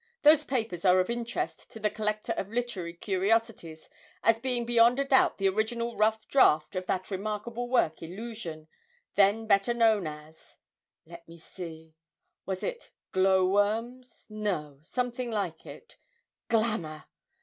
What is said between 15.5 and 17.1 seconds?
it, "Glamour!"